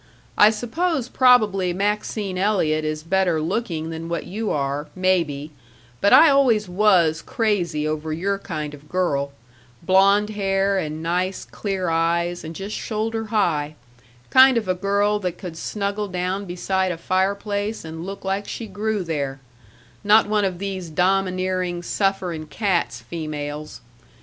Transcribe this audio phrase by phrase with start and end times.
[0.35, 5.51] I suppose probably Maxine Elliott is better looking than what you are, maybe,
[6.01, 9.31] but I always was crazy over your kind of girl
[9.83, 13.75] blond hair and nice, clear eyes and just shoulder high
[14.31, 18.65] kind of a girl that could snuggle down beside a fireplace and look like she
[18.65, 19.39] grew there
[20.03, 23.81] not one of these domineerin' sufferin' cats females.